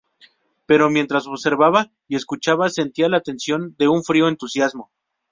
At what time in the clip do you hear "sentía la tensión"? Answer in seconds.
2.69-3.75